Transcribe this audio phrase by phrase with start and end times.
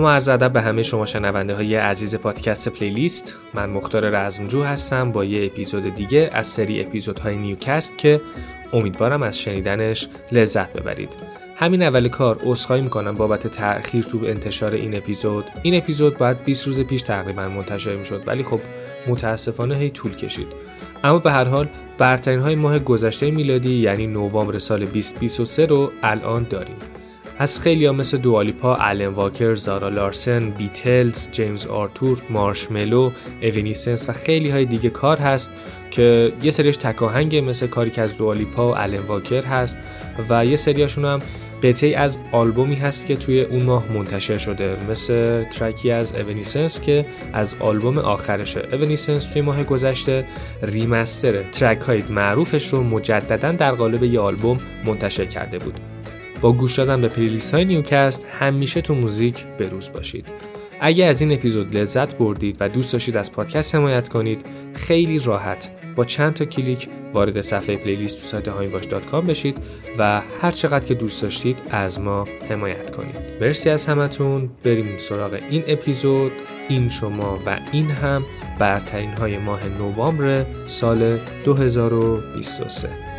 [0.00, 3.34] سلام و عرض ادب به همه شما شنونده های عزیز پادکست پلیلیست.
[3.54, 8.20] من مختار رزمجو هستم با یه اپیزود دیگه از سری اپیزودهای نیوکست که
[8.72, 11.08] امیدوارم از شنیدنش لذت ببرید.
[11.56, 15.44] همین اول کار عذرخواهی می‌کنم بابت تأخیر تو انتشار این اپیزود.
[15.62, 18.60] این اپیزود باید 20 روز پیش تقریبا منتشر می‌شد ولی خب
[19.06, 20.48] متاسفانه هی طول کشید.
[21.04, 26.46] اما به هر حال برترین های ماه گذشته میلادی یعنی نوامبر سال 2023 رو الان
[26.50, 26.76] داریم.
[27.40, 33.10] از خیلی ها مثل دوالیپا، الن واکر، زارا لارسن، بیتلز، جیمز آرتور، مارشملو،
[33.42, 35.52] اوینیسنس و خیلی های دیگه کار هست
[35.90, 39.78] که یه سریش تکاهنگ مثل کاری که از دوالیپا و الن واکر هست
[40.28, 41.18] و یه سریاشون هم
[41.62, 44.76] قطعی از آلبومی هست که توی اون ماه منتشر شده.
[44.90, 48.68] مثل ترکی از اوینیسنس که از آلبوم آخرشه.
[48.72, 50.24] اوینیسنس توی ماه گذشته
[50.62, 55.99] ریمستر ترک های معروفش رو مجددا در قالب یه آلبوم منتشر کرده بود.
[56.40, 60.26] با گوش دادن به پلیلیست های نیوکست همیشه تو موزیک بروز باشید.
[60.80, 65.70] اگه از این اپیزود لذت بردید و دوست داشتید از پادکست حمایت کنید خیلی راحت
[65.96, 69.58] با چند تا کلیک وارد صفحه پلیلیست تو سایت هاینواش.com بشید
[69.98, 73.16] و هر چقدر که دوست داشتید از ما حمایت کنید.
[73.40, 74.50] مرسی از همتون.
[74.64, 76.32] بریم سراغ این اپیزود.
[76.68, 78.24] این شما و این هم
[78.58, 83.09] برترین های ماه نوامبر سال 2023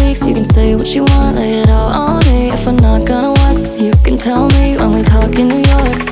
[0.00, 2.50] weeks You can say what you want, lay it all on me.
[2.50, 6.07] If we're not gonna work, you can tell me When we talk in New York.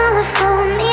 [0.00, 0.89] colorful me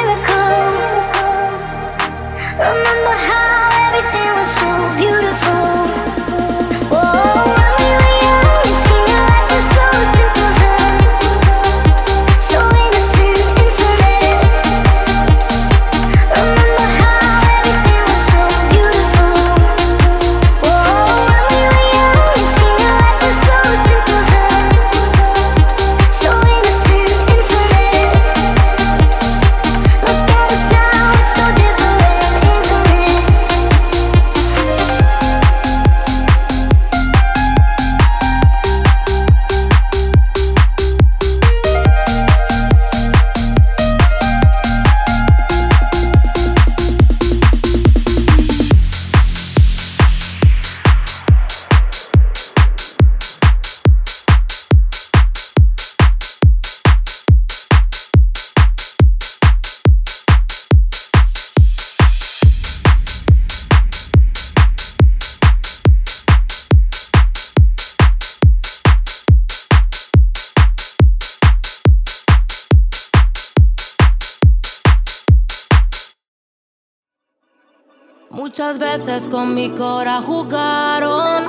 [79.26, 81.44] con mi cora jugaron.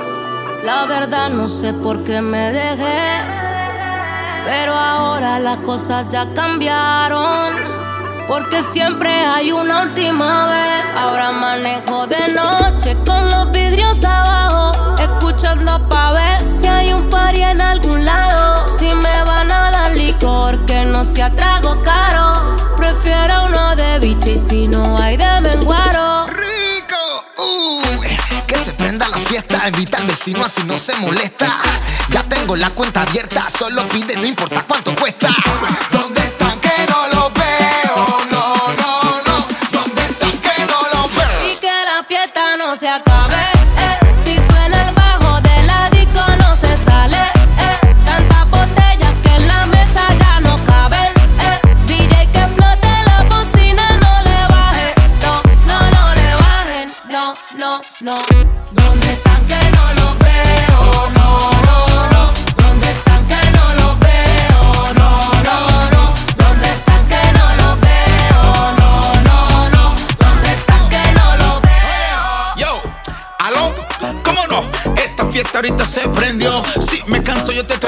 [0.63, 3.21] La verdad no sé por qué me dejé.
[4.43, 7.53] Pero ahora las cosas ya cambiaron.
[8.27, 10.95] Porque siempre hay una última vez.
[10.95, 14.95] Ahora manejo de noche con los vidrios abajo.
[14.97, 18.67] Escuchando pa' ver si hay un pari en algún lado.
[18.67, 21.58] Si me van a dar licor, que no se atrás
[28.79, 29.67] prenda la fiesta.
[29.67, 31.59] Invita al vecino así no se molesta.
[32.09, 35.29] Ya tengo la cuenta abierta, solo pide, no importa cuánto cuesta.
[35.91, 36.48] ¿Dónde está?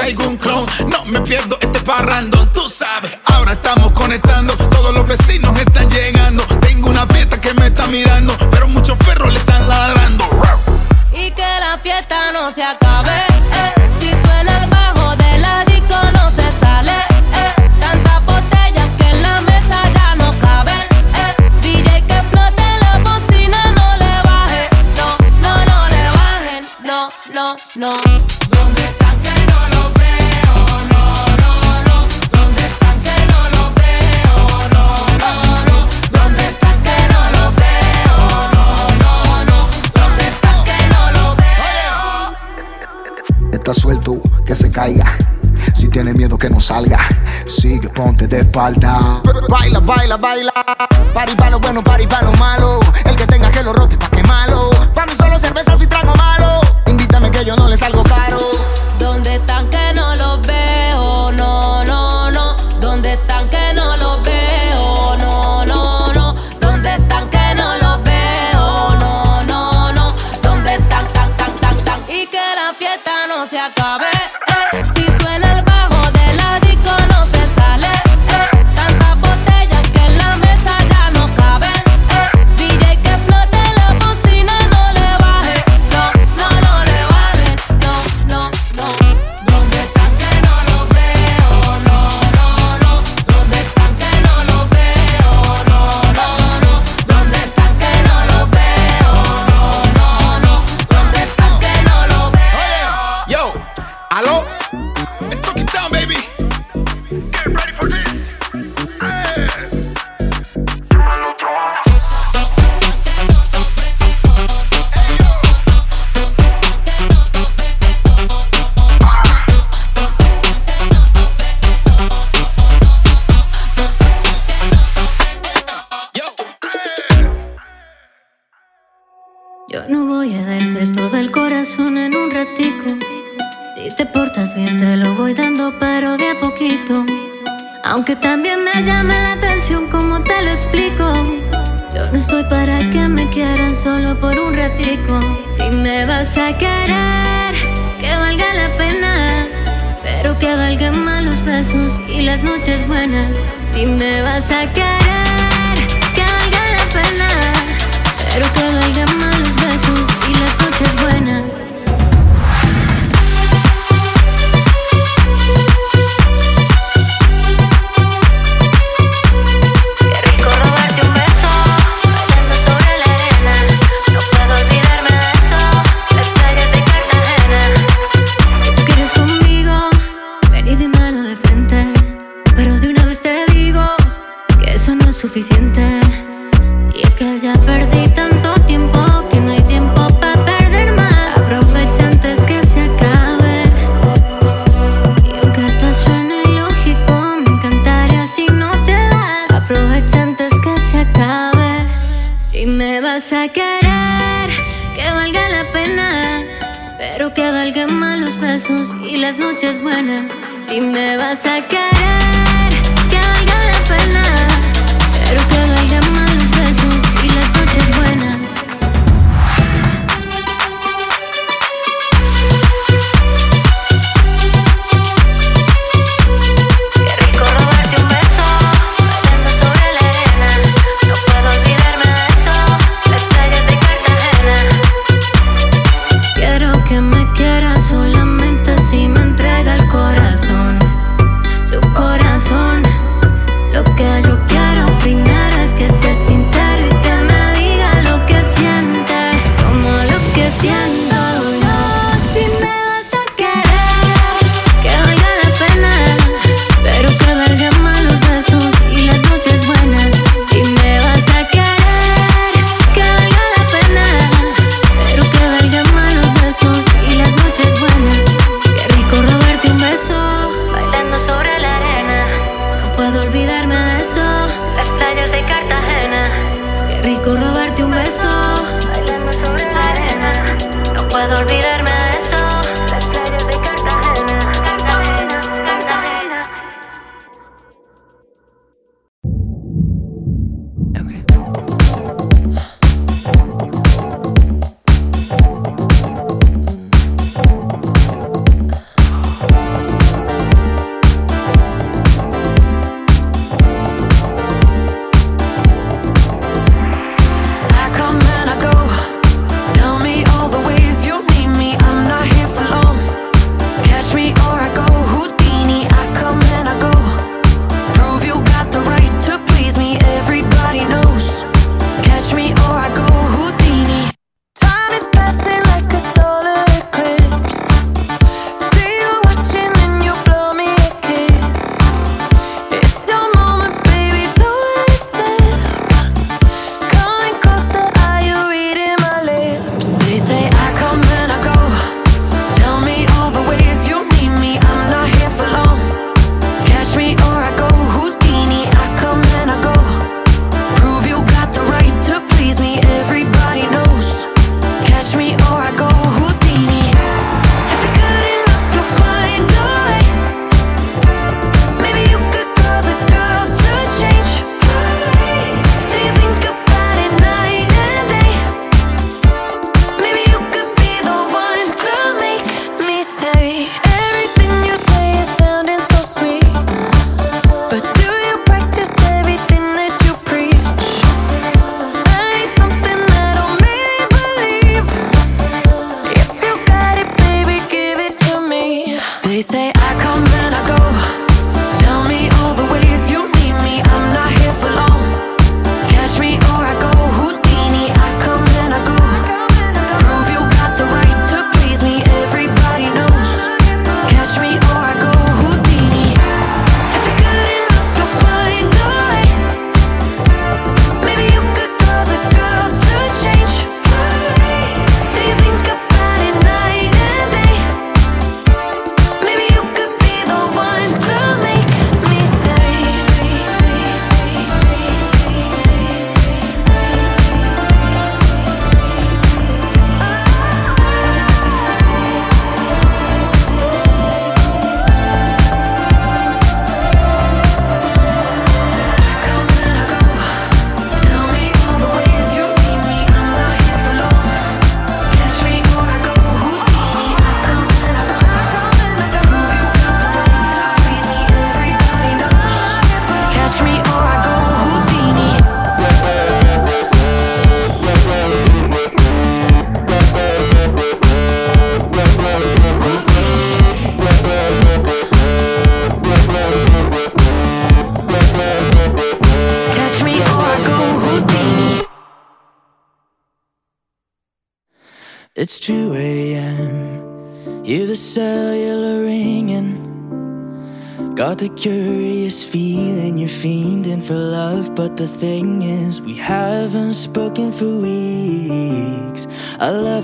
[0.02, 0.51] traigo um un clon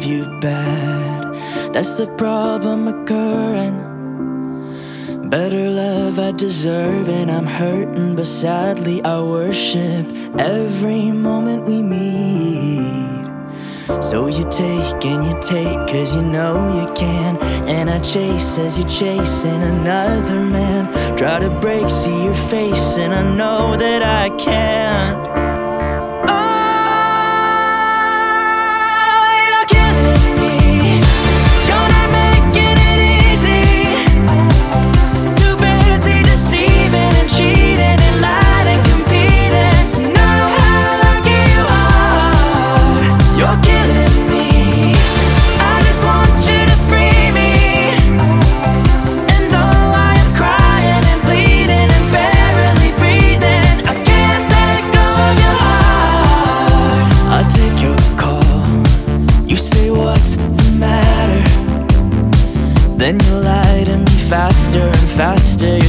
[0.09, 1.35] you bad,
[1.75, 3.77] that's the problem occurring.
[5.29, 10.07] Better love I deserve, and I'm hurting, but sadly I worship
[10.38, 13.09] every moment we meet.
[14.01, 18.79] So you take and you take cause you know you can And I chase as
[18.79, 24.29] you're chasing another man Try to break, see your face and I know that I
[24.37, 25.47] can't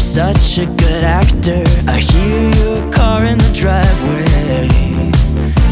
[0.09, 1.61] such a good actor.
[1.87, 5.07] I hear your car in the driveway.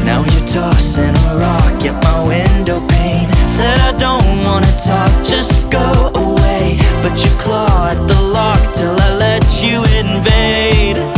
[0.06, 3.30] Now you're tossing a rock at my window pane.
[3.48, 6.78] Said I don't wanna talk, just go away.
[7.02, 11.17] But you claw at the locks till I let you invade.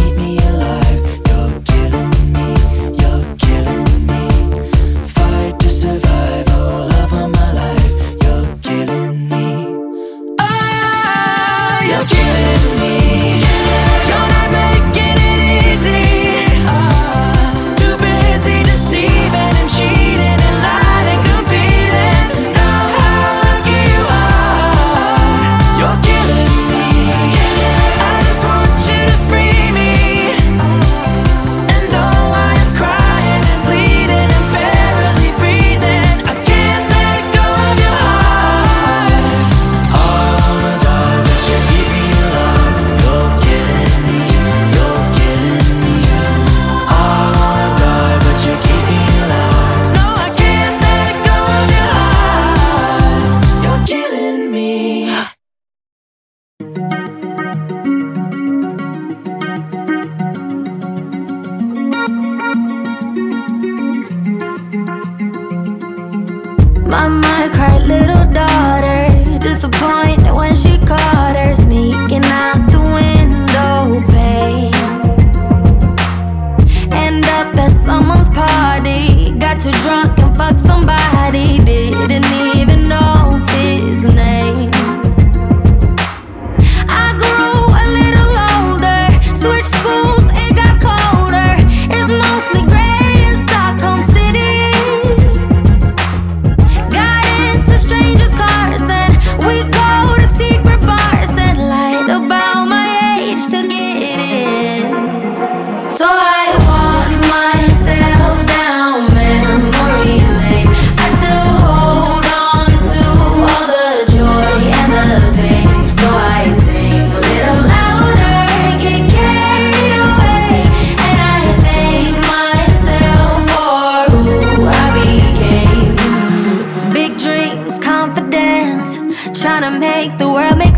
[0.00, 1.09] keep me alive.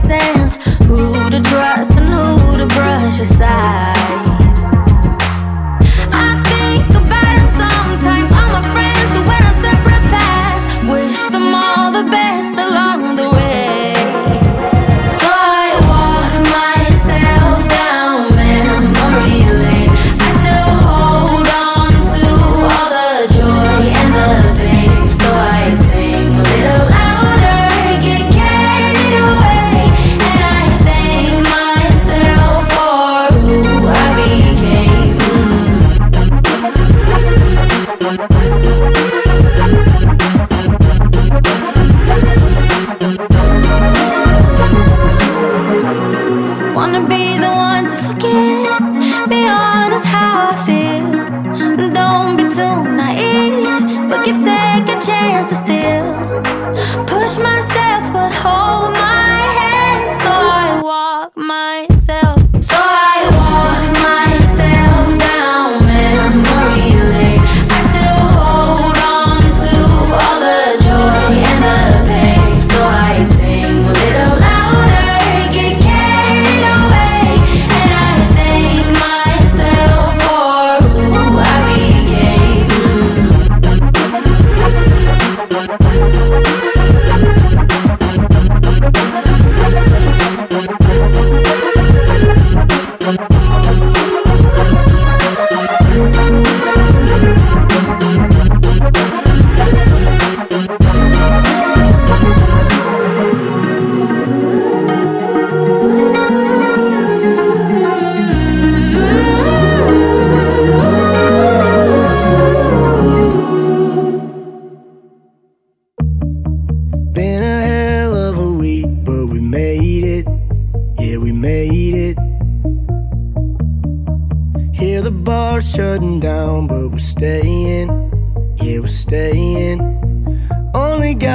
[0.07, 4.32] sense who to trust and who to brush aside.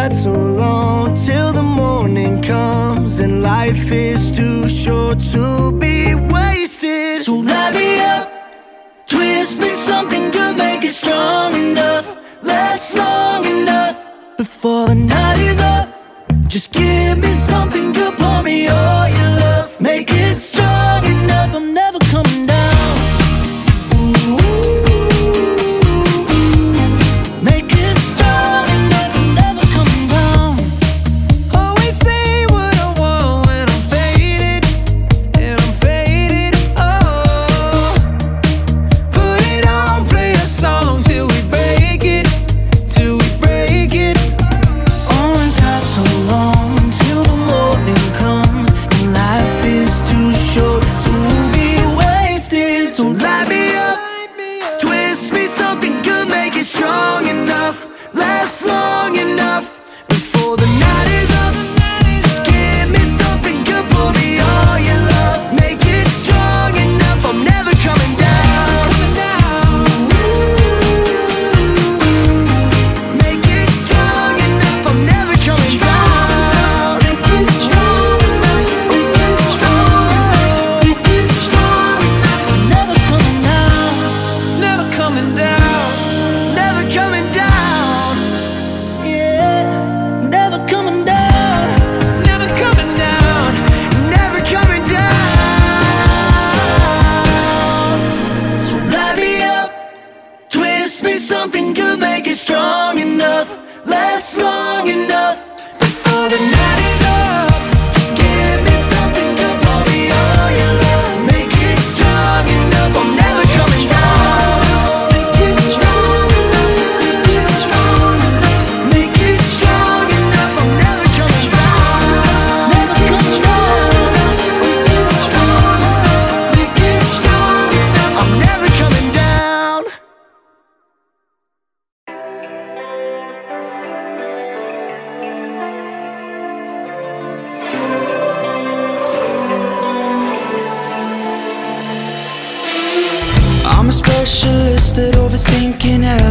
[0.08, 6.37] not so long till the morning comes, and life is too short to be.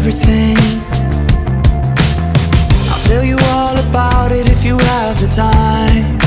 [0.07, 0.57] everything.
[2.90, 6.19] I'll tell you all about it if you have the time.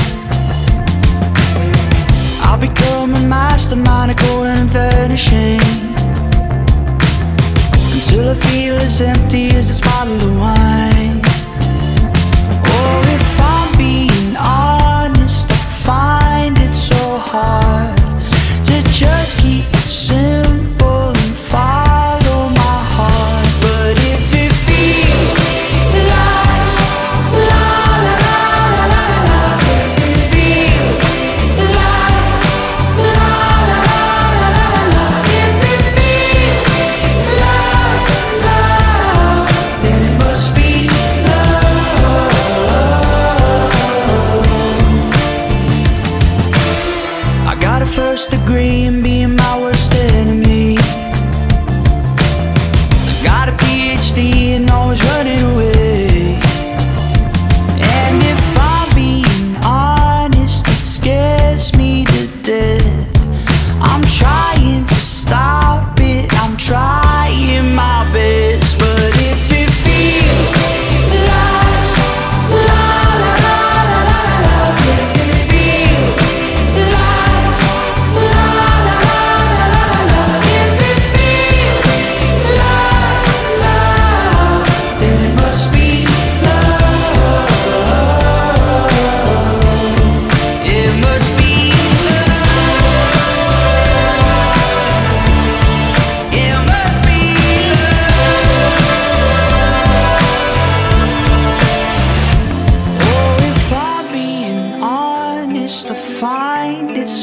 [2.42, 5.60] I'll become a mastermind at going and vanishing
[7.94, 10.59] until I feel as empty as this bottle of wine.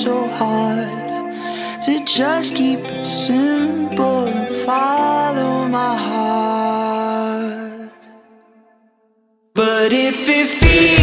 [0.04, 1.32] So hard
[1.82, 7.92] to just keep it simple and follow my heart.
[9.56, 10.97] But if it feels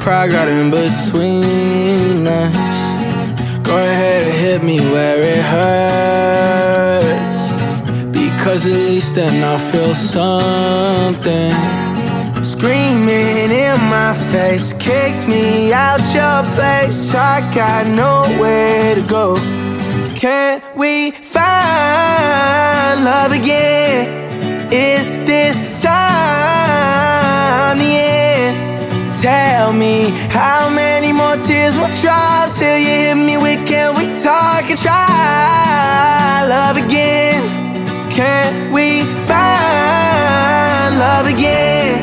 [0.00, 2.56] pride got in between us.
[3.62, 7.10] Go ahead and hit me where it hurts.
[8.10, 11.54] Because at least then I'll feel something.
[12.42, 17.14] Screaming in my face Kicked me out your place.
[17.14, 19.36] I got nowhere to go.
[20.16, 23.69] Can we find love again?
[29.80, 34.68] Me how many more tears will drop till you hit me with can we talk
[34.68, 37.40] and try love again?
[38.10, 41.96] Can we find love again?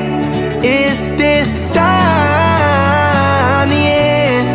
[0.66, 4.48] Is this time the end?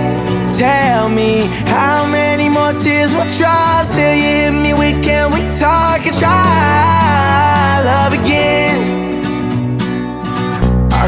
[0.58, 1.46] Tell me
[1.76, 6.16] how many more tears will drop till you hit me with can we talk and
[6.16, 6.91] try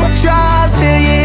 [0.00, 1.19] Will drop till you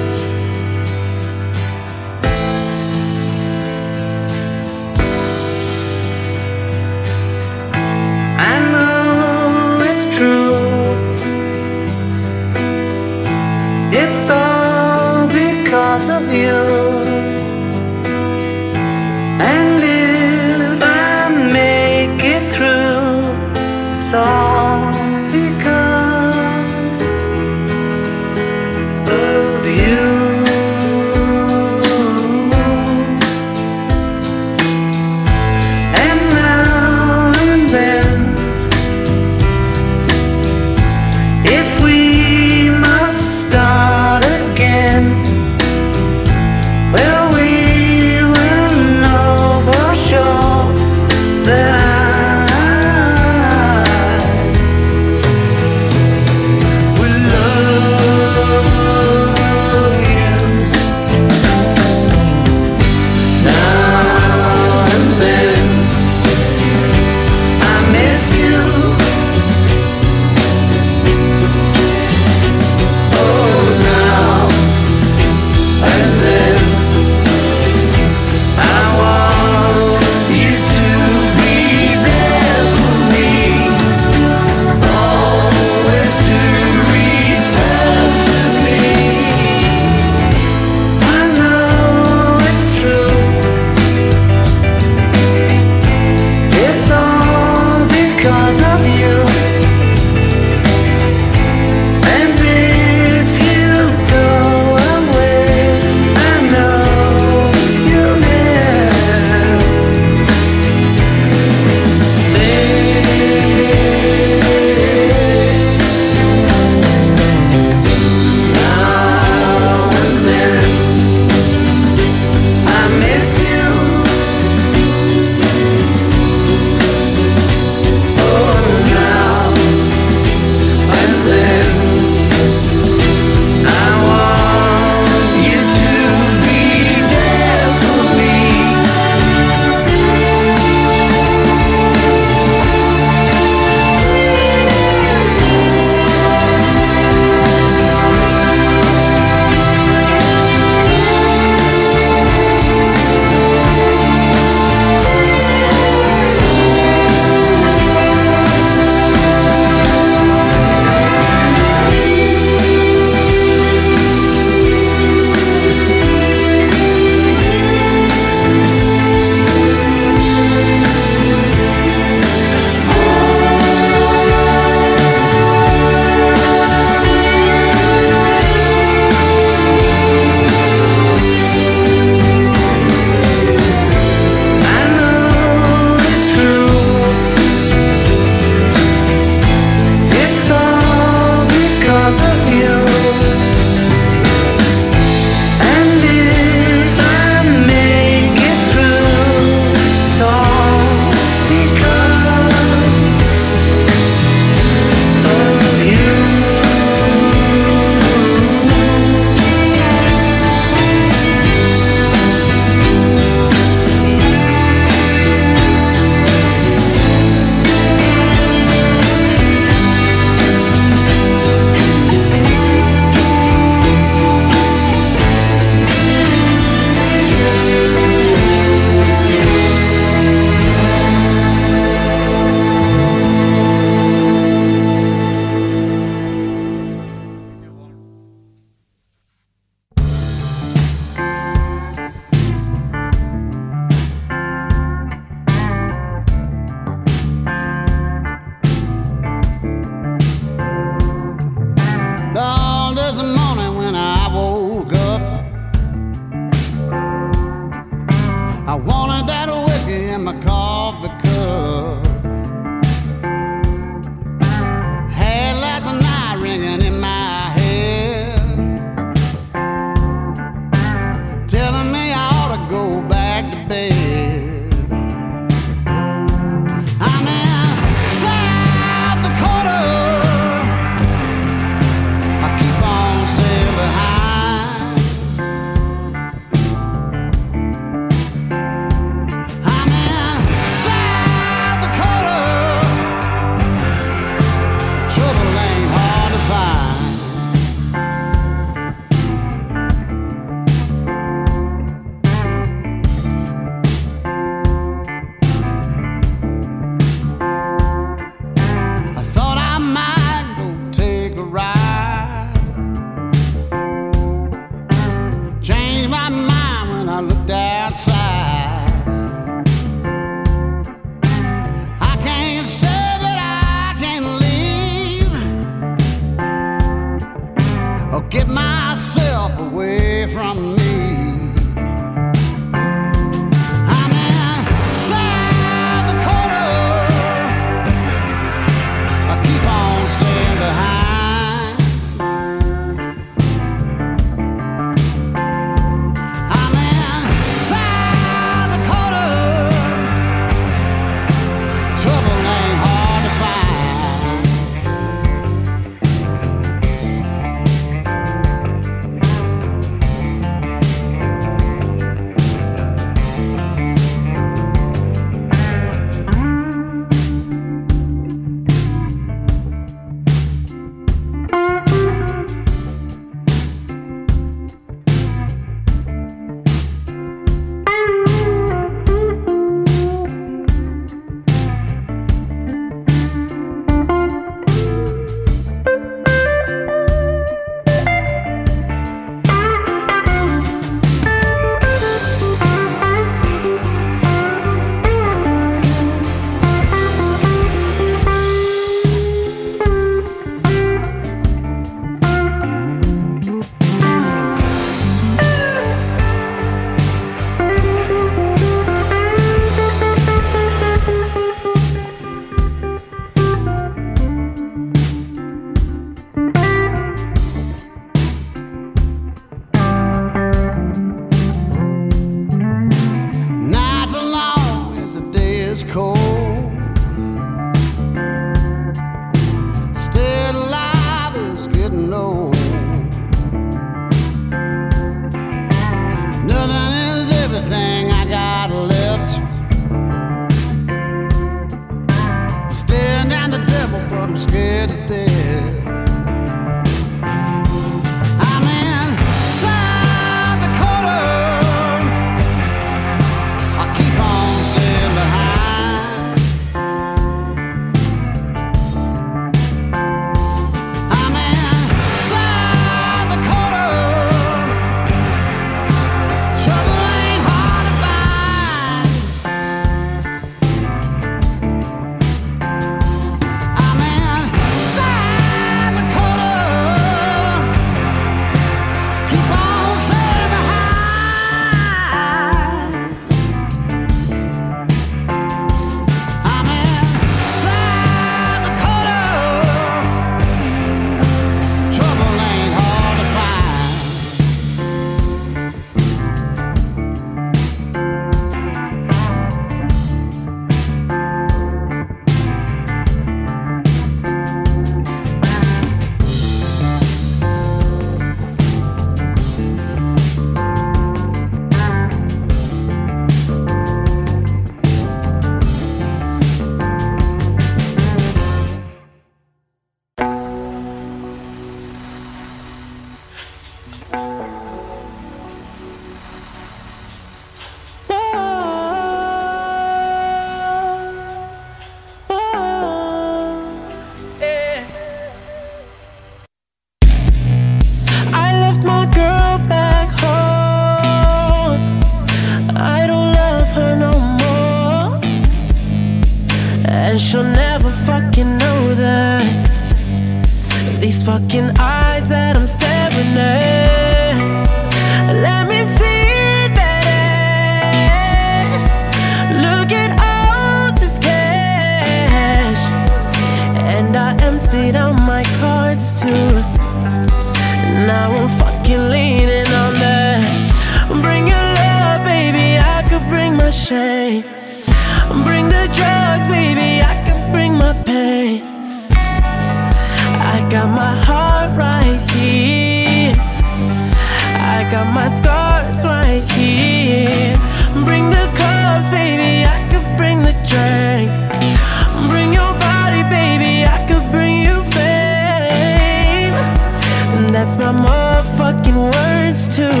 [597.80, 600.00] my motherfucking words too.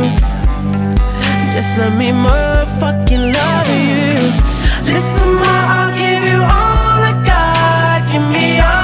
[1.50, 4.20] Just let me motherfucking love you.
[4.84, 8.12] Listen, ma, I'll give you all I got.
[8.12, 8.79] Give me all.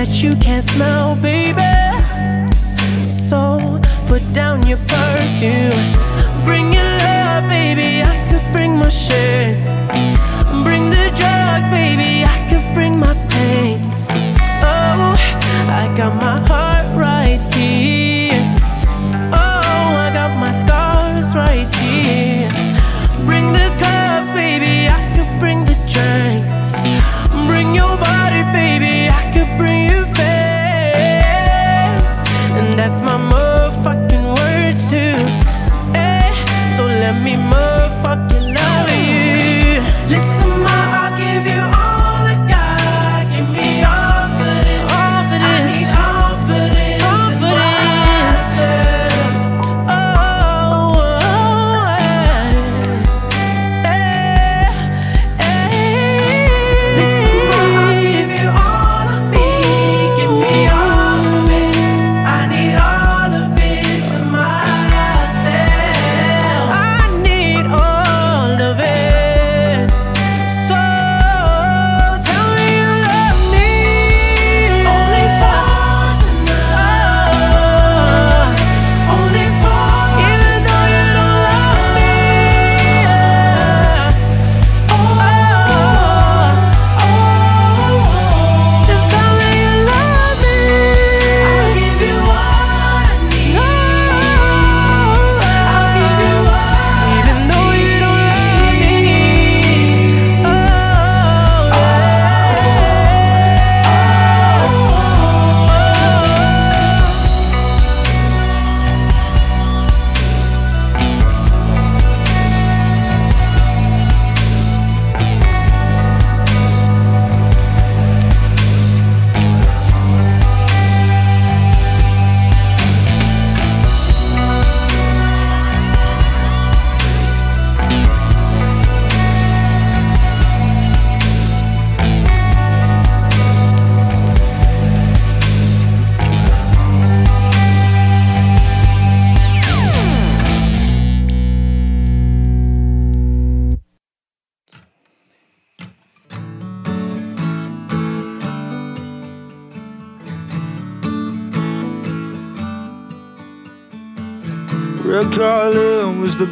[0.00, 1.60] That you can't smell, baby.
[3.06, 3.78] So
[4.08, 5.92] put down your perfume.
[6.46, 8.00] Bring your love, baby.
[8.02, 9.69] I could bring my shit.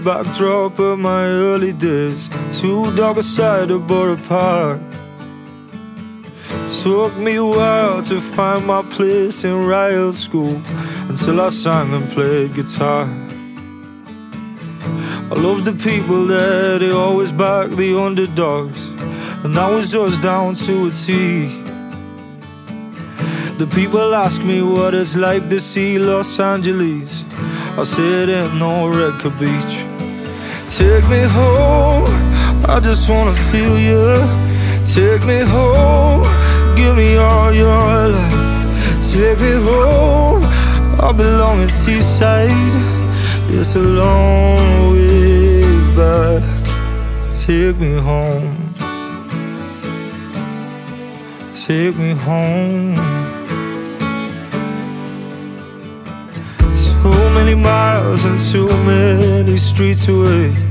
[0.09, 2.31] Backdrop of my early days.
[2.59, 4.81] Two dark side of Borough Park.
[6.83, 10.63] Took me a while to find my place in riot school
[11.11, 13.05] until I sang and played guitar.
[15.31, 18.89] I loved the people there, they always backed the underdogs,
[19.45, 21.49] and that was just down to a T.
[23.59, 27.27] The people ask me what it's like to see Los Angeles.
[27.77, 29.88] I said, ain't no Redcar beach.
[30.79, 32.07] Take me home,
[32.65, 34.23] I just wanna feel you.
[34.87, 36.23] Take me home,
[36.77, 37.67] give me all your
[38.15, 39.03] love.
[39.03, 40.45] Take me home,
[41.01, 42.79] I belong in Teesside.
[43.51, 45.65] It's a long way
[45.97, 46.45] back.
[47.33, 48.57] Take me home.
[51.51, 52.95] Take me home.
[57.03, 60.68] Too many miles and too many streets away.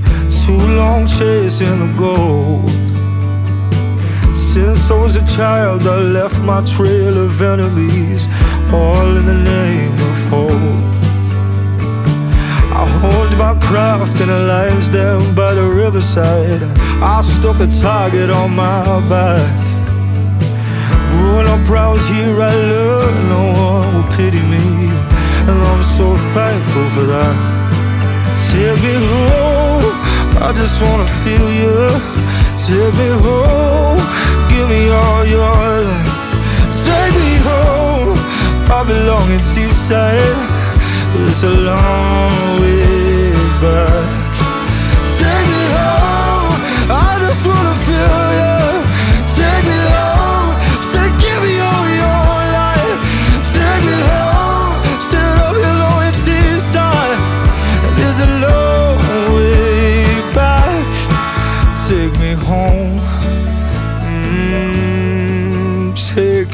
[0.48, 2.70] Too long chasing the gold.
[4.34, 8.26] Since I was a child, I left my trail of enemies,
[8.72, 10.94] all in the name of hope.
[12.82, 16.64] I honed my craft in a lion's den by the riverside.
[17.04, 19.58] I stuck a target on my back.
[21.12, 24.64] Growing up round here, I learned no one will pity me,
[25.50, 27.36] and I'm so thankful for that.
[28.48, 29.67] Take me home,
[30.40, 31.78] I just wanna feel you.
[32.66, 34.02] Take me home,
[34.50, 35.50] give me all your
[35.90, 36.10] love.
[36.86, 38.14] Take me home,
[38.78, 40.38] I belong in Teesside.
[41.28, 42.97] It's a long way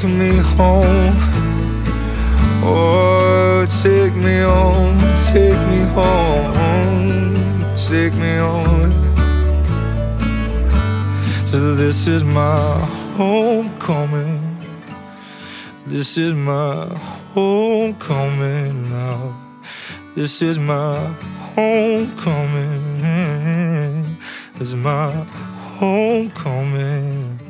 [0.03, 1.15] take me home.
[2.61, 4.99] Oh, take me home,
[5.31, 8.91] take me home, take me home.
[11.45, 12.79] So this is my
[13.15, 14.41] homecoming.
[15.87, 16.87] This is my
[17.33, 19.33] homecoming now.
[20.15, 20.97] This is my
[21.55, 23.01] homecoming.
[24.55, 25.11] This is my
[25.79, 27.42] homecoming.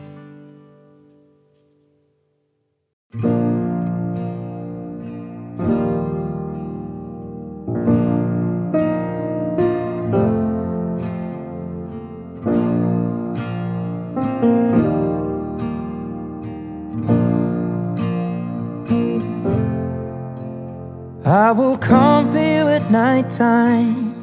[23.24, 24.14] Nighttime.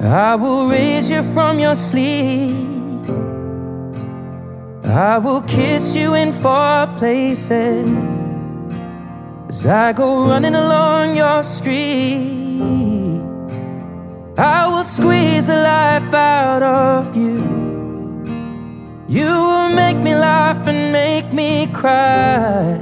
[0.00, 2.54] I will raise you from your sleep.
[4.84, 7.88] I will kiss you in far places
[9.48, 12.30] as I go running along your street.
[14.36, 17.38] I will squeeze the life out of you.
[19.08, 22.78] You will make me laugh and make me cry.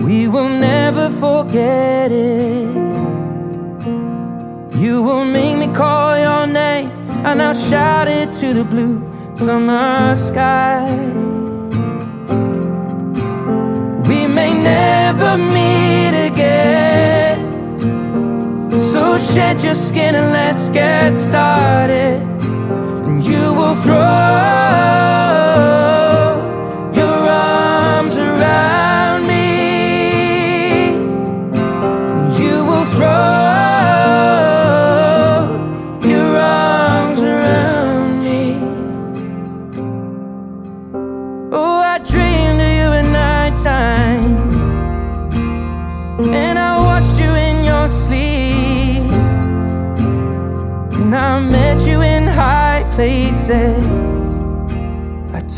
[0.00, 2.93] We will never forget it.
[4.84, 6.90] You will make me call your name,
[7.24, 9.00] and I'll shout it to the blue
[9.34, 10.84] summer sky.
[14.06, 17.38] We may never meet again,
[18.78, 22.20] so shed your skin and let's get started.
[23.06, 25.23] And you will throw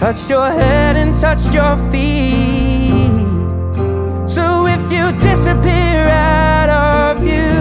[0.07, 3.11] touched your head and touched your feet.
[4.25, 7.57] So if you disappear out of view,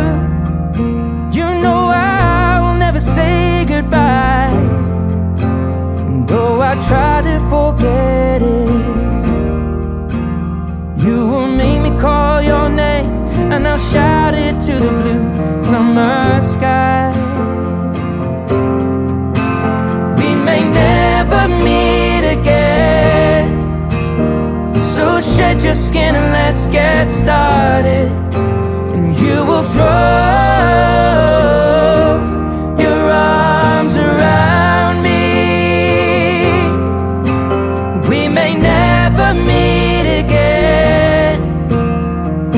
[1.38, 4.54] you know I will never say goodbye.
[6.06, 8.70] And though I try to forget it,
[11.04, 13.10] you will make me call your name,
[13.52, 17.05] and I'll shout it to the blue summer sky.
[25.46, 28.10] Shed your skin and let's get started.
[28.96, 29.86] And you will throw
[32.84, 35.22] your arms around me.
[38.10, 41.38] We may never meet again.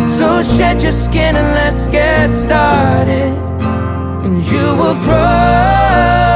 [0.08, 3.34] So shed your skin and let's get started.
[4.26, 6.27] And you will throw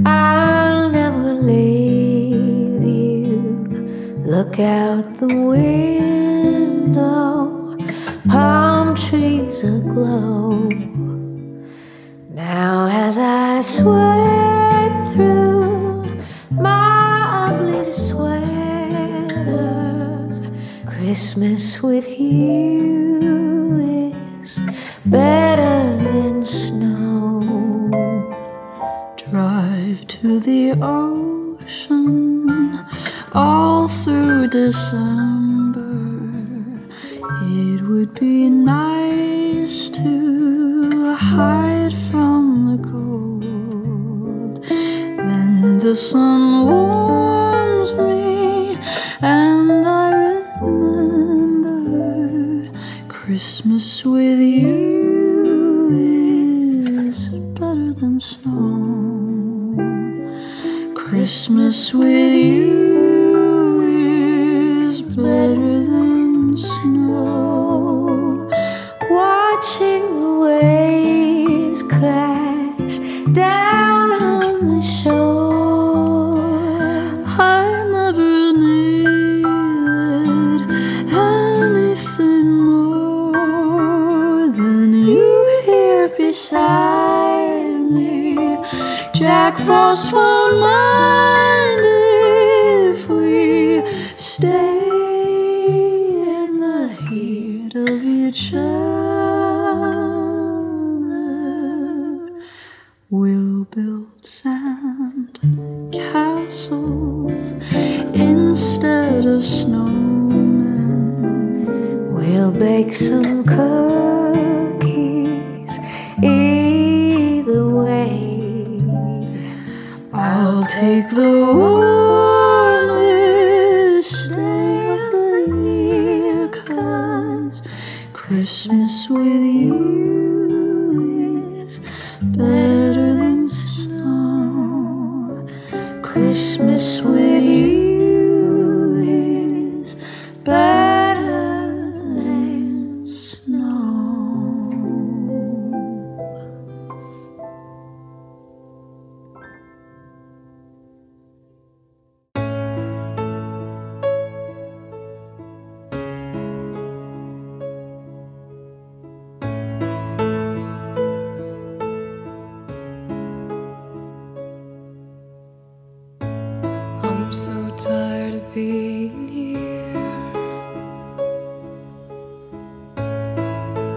[0.05, 3.41] I'll never leave you.
[4.25, 7.05] Look out the window,
[8.29, 10.69] palm trees aglow.
[12.29, 16.05] Now, as I sweat through
[16.51, 19.41] my ugly sweater,
[20.85, 23.34] Christmas with you
[30.25, 32.49] to the ocean
[33.33, 35.93] all through December.
[37.43, 44.65] It would be nice to hide from the cold.
[44.65, 46.94] Then the sun warms
[61.45, 62.74] Christmas with you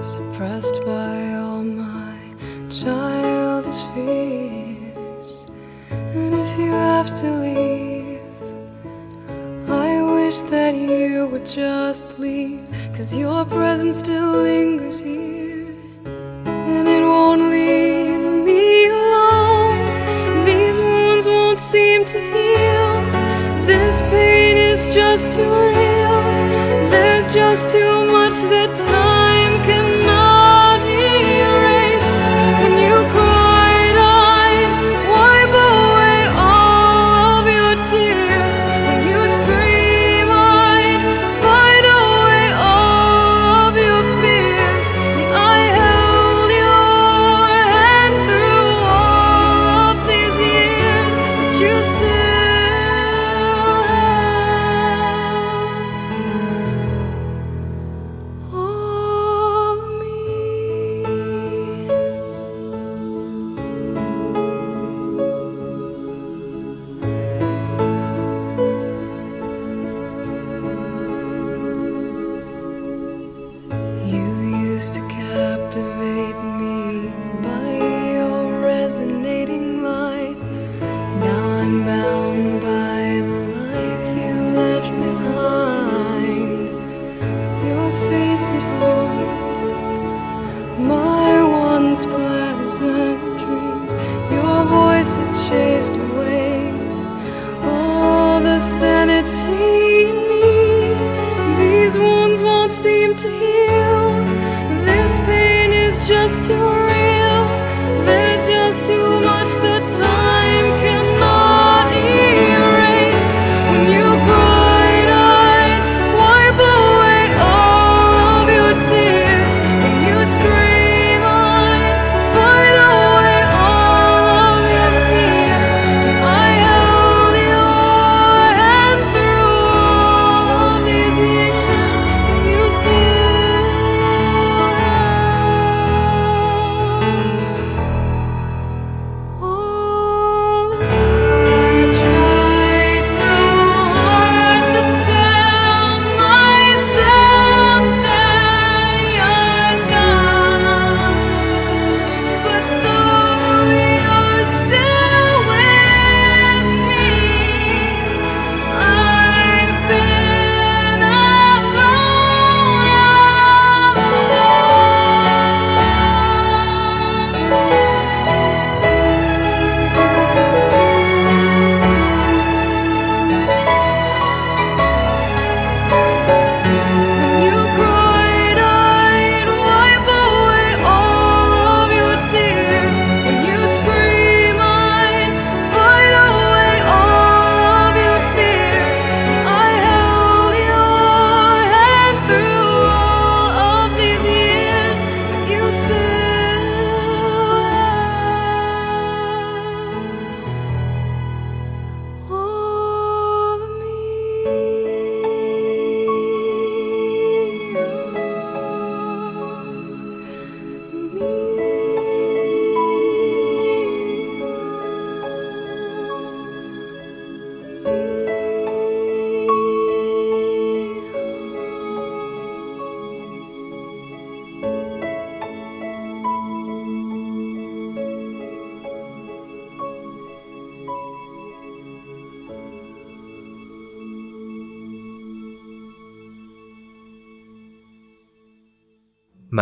[0.03, 2.18] suppressed by all my
[2.70, 5.46] childish fears.
[5.90, 8.20] And if you have to leave,
[9.68, 15.74] I wish that you would just leave, cause your presence still lingers here.
[16.05, 20.44] And it won't leave me alone.
[20.44, 23.66] These wounds won't seem to heal.
[23.66, 26.22] This pain is just too real.
[26.88, 29.08] There's just too much that time.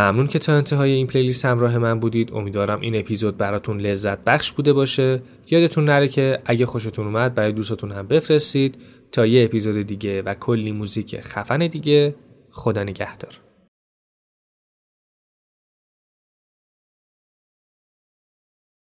[0.07, 2.33] ممنون که تا انتهای این پلیلیست همراه من بودید.
[2.33, 5.21] امیدوارم این اپیزود براتون لذت بخش بوده باشه.
[5.49, 8.75] یادتون نره که اگه خوشتون اومد برای دوستاتون هم بفرستید
[9.11, 12.15] تا یه اپیزود دیگه و کلی موزیک خفن دیگه.
[12.51, 13.46] خدا نگهدار.